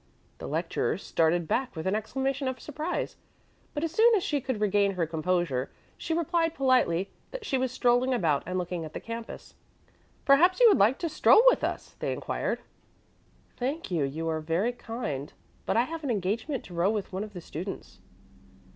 The 0.39 0.47
lecturer 0.47 0.97
started 0.97 1.47
back 1.47 1.75
with 1.75 1.85
an 1.85 1.93
exclamation 1.93 2.47
of 2.47 2.59
surprise; 2.59 3.17
but 3.75 3.83
as 3.83 3.91
soon 3.91 4.15
as 4.15 4.23
she 4.23 4.41
could 4.41 4.59
regain 4.59 4.93
her 4.93 5.05
composure, 5.05 5.69
she 5.95 6.15
replied 6.15 6.55
politely 6.55 7.11
that 7.29 7.45
she 7.45 7.55
was 7.55 7.71
strolling 7.71 8.11
about 8.11 8.41
and 8.47 8.57
looking 8.57 8.83
at 8.83 8.93
the 8.93 8.99
campus. 8.99 9.53
"Perhaps 10.25 10.59
you 10.59 10.67
would 10.69 10.79
like 10.79 10.97
to 10.97 11.07
stroll 11.07 11.43
with 11.45 11.63
us?" 11.63 11.97
they 11.99 12.11
inquired. 12.11 12.61
"Thank 13.57 13.91
you, 13.91 14.03
you 14.03 14.27
are 14.27 14.39
very 14.41 14.71
kind; 14.71 15.33
but 15.67 15.77
I 15.77 15.83
have 15.83 16.03
an 16.03 16.09
engagement 16.09 16.63
to 16.63 16.73
row 16.73 16.89
with 16.89 17.13
one 17.13 17.23
of 17.23 17.33
the 17.33 17.39
students." 17.41 17.99